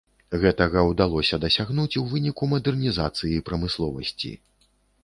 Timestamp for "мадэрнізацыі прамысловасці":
2.55-4.35